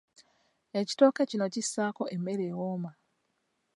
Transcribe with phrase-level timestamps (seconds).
[0.79, 2.91] Ekitooke kino kissaako emmere ewooma.